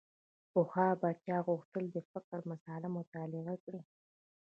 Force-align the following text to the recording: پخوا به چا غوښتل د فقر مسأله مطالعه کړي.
پخوا 0.51 0.87
به 1.01 1.09
چا 1.25 1.37
غوښتل 1.47 1.85
د 1.91 1.97
فقر 2.11 2.39
مسأله 2.51 2.87
مطالعه 2.97 3.55
کړي. 3.63 3.81